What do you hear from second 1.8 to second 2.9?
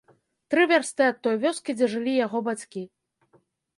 дзе жылі яго бацькі.